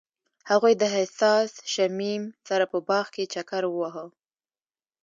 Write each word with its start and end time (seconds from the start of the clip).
هغوی 0.49 0.73
د 0.77 0.83
حساس 0.95 1.51
شمیم 1.73 2.23
سره 2.49 2.65
په 2.71 2.77
باغ 2.87 3.05
کې 3.15 3.23
چکر 3.33 3.63
وواهه. 3.69 4.05